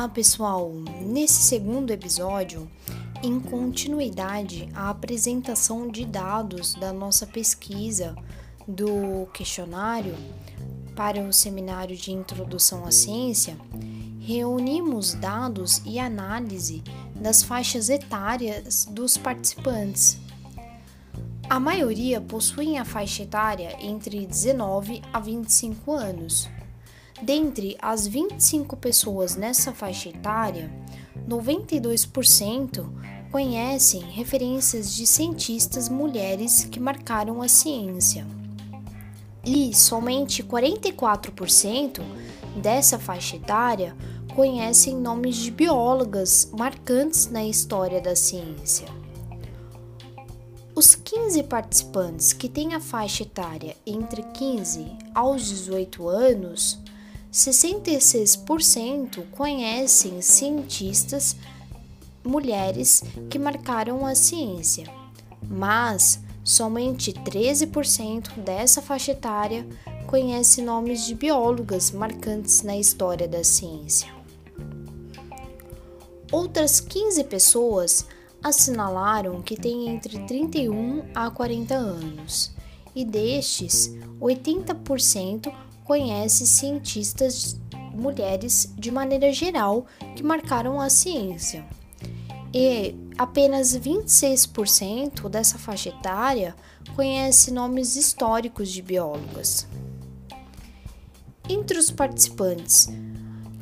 [0.00, 0.72] Olá, pessoal!
[1.02, 2.66] Nesse segundo episódio,
[3.22, 8.16] em continuidade à apresentação de dados da nossa pesquisa
[8.66, 10.14] do questionário
[10.96, 13.58] para o seminário de introdução à ciência,
[14.20, 16.82] reunimos dados e análise
[17.14, 20.18] das faixas etárias dos participantes.
[21.46, 26.48] A maioria possuem a faixa etária entre 19 a 25 anos
[27.22, 30.70] Dentre as 25 pessoas nessa faixa etária,
[31.28, 32.88] 92%
[33.30, 38.26] conhecem referências de cientistas mulheres que marcaram a ciência.
[39.44, 42.00] E somente 44%
[42.56, 43.94] dessa faixa etária
[44.34, 48.88] conhecem nomes de biólogas marcantes na história da ciência.
[50.74, 56.78] Os 15 participantes que têm a faixa etária entre 15 aos 18 anos
[57.32, 61.36] 66% conhecem cientistas
[62.24, 64.92] mulheres que marcaram a ciência,
[65.48, 69.64] mas somente 13% dessa faixa etária
[70.08, 74.12] conhece nomes de biólogas marcantes na história da ciência.
[76.32, 78.06] Outras 15 pessoas
[78.42, 82.52] assinalaram que têm entre 31 a 40 anos,
[82.94, 85.52] e destes, 80%
[85.90, 87.58] conhece cientistas
[87.92, 91.66] mulheres de maneira geral que marcaram a ciência.
[92.54, 96.54] E apenas 26% dessa faixa etária
[96.94, 99.66] conhece nomes históricos de biólogas.
[101.48, 102.86] Entre os participantes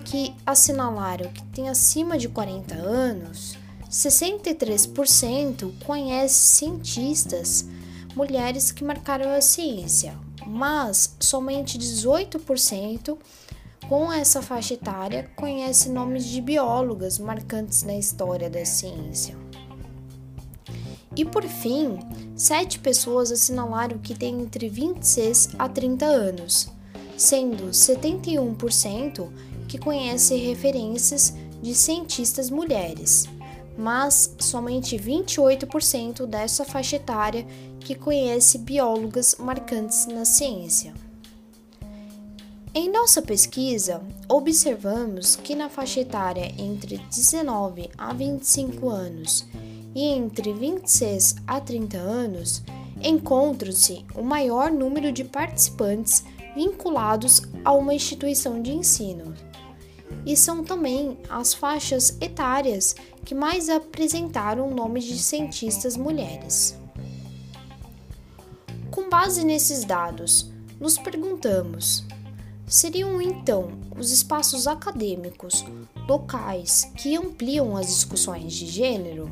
[0.04, 3.56] que assinalaram que têm acima de 40 anos,
[3.90, 7.64] 63% conhece cientistas
[8.14, 13.16] mulheres que marcaram a ciência, mas somente 18%
[13.88, 19.36] com essa faixa etária conhece nomes de biólogas marcantes na história da ciência.
[21.16, 21.98] E por fim,
[22.36, 26.68] sete pessoas assinalaram que têm entre 26 a 30 anos,
[27.16, 29.28] sendo 71%
[29.66, 33.26] que conhece referências de cientistas mulheres,
[33.78, 37.46] mas somente 28% dessa faixa etária
[37.78, 40.92] que conhece biólogas marcantes na ciência.
[42.74, 49.46] Em nossa pesquisa, observamos que na faixa etária entre 19 a 25 anos
[49.94, 52.62] e entre 26 a 30 anos,
[53.02, 56.24] encontra-se o maior número de participantes
[56.54, 59.34] vinculados a uma instituição de ensino.
[60.26, 62.94] E são também as faixas etárias
[63.28, 66.74] que mais apresentaram nomes de cientistas mulheres.
[68.90, 70.50] Com base nesses dados,
[70.80, 72.06] nos perguntamos:
[72.66, 75.62] seriam então os espaços acadêmicos
[76.08, 79.30] locais que ampliam as discussões de gênero?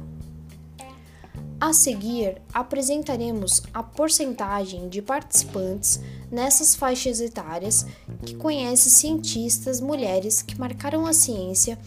[1.59, 7.87] A seguir, apresentaremos a porcentagem de participantes nessas faixas etárias
[8.27, 11.79] que conhecem cientistas mulheres que marcaram a ciência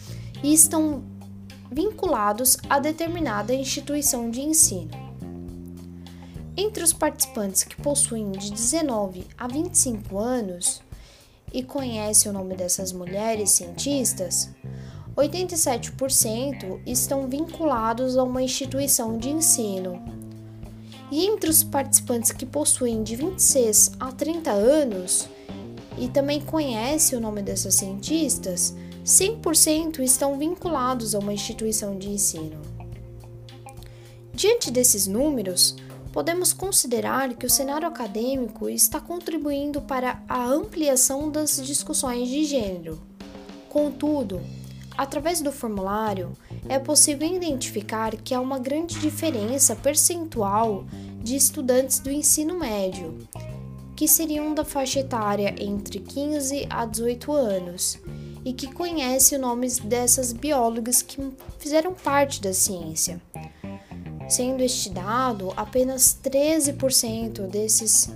[0.42, 1.04] e estão
[1.70, 4.90] vinculados a determinada instituição de ensino.
[6.56, 10.82] Entre os participantes que possuem de 19 a 25 anos
[11.52, 14.50] e conhecem o nome dessas mulheres cientistas,
[15.16, 20.02] 87% estão vinculados a uma instituição de ensino.
[21.10, 25.28] E entre os participantes que possuem de 26 a 30 anos
[25.98, 28.74] e também conhecem o nome dessas cientistas,
[29.10, 32.62] 100% estão vinculados a uma instituição de ensino.
[34.32, 35.74] Diante desses números,
[36.12, 43.00] podemos considerar que o cenário acadêmico está contribuindo para a ampliação das discussões de gênero.
[43.68, 44.40] Contudo,
[44.96, 46.30] através do formulário,
[46.68, 50.84] é possível identificar que há uma grande diferença percentual
[51.20, 53.18] de estudantes do ensino médio,
[53.96, 57.98] que seriam da faixa etária entre 15 a 18 anos
[58.44, 63.20] e que conhecem os nomes dessas biólogas que fizeram parte da ciência
[64.30, 68.08] sendo este dado apenas 13% desses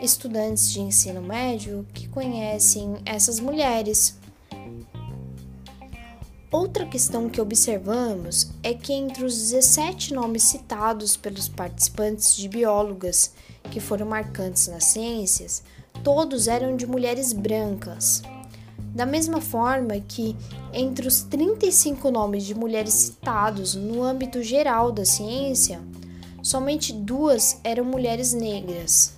[0.00, 4.18] estudantes de ensino médio que conhecem essas mulheres.
[6.50, 13.32] Outra questão que observamos é que entre os 17 nomes citados pelos participantes de biólogas
[13.70, 15.62] que foram marcantes nas ciências,
[16.04, 18.20] todos eram de mulheres brancas.
[18.94, 20.36] Da mesma forma que,
[20.72, 25.80] entre os 35 nomes de mulheres citados no âmbito geral da ciência,
[26.42, 29.14] somente duas eram mulheres negras.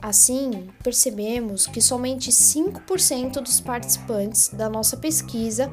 [0.00, 5.70] Assim, percebemos que somente 5% dos participantes da nossa pesquisa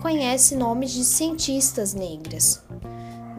[0.00, 2.62] conhece nomes de cientistas negras.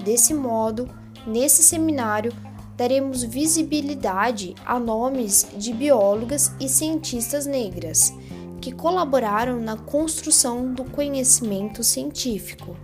[0.04, 0.90] Desse modo,
[1.28, 2.34] nesse seminário,
[2.76, 8.14] daremos visibilidade a nomes de biólogas e cientistas negras
[8.60, 12.76] que colaboraram na construção do conhecimento científico.